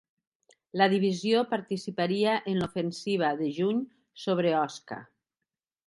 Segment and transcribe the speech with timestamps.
[0.79, 3.85] La divisió participaria en l'ofensiva de juny
[4.27, 5.03] sobre Osca.